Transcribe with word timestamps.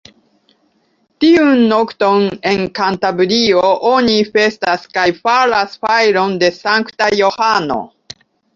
Tiun 1.23 1.59
nokton, 1.73 2.25
en 2.53 2.63
Kantabrio 2.79 3.67
oni 3.91 4.17
festas 4.31 4.89
kaj 4.97 5.07
faras 5.21 5.77
fajron 5.85 6.37
de 6.45 6.51
Sankta 6.59 7.15
Johano. 7.21 7.79